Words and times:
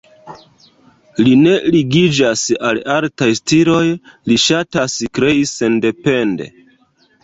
Li 1.27 1.33
ne 1.41 1.53
ligiĝas 1.75 2.47
al 2.71 2.81
artaj 2.95 3.29
stiloj, 3.43 3.85
li 4.31 4.43
ŝatas 4.49 5.01
krei 5.21 5.49
sendepende. 5.57 6.55